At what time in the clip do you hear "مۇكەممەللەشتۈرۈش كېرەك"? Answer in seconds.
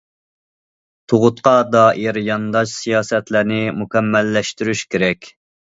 3.83-5.35